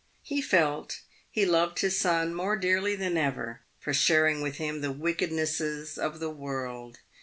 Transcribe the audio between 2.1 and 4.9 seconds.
more dearly than ever for sharing with him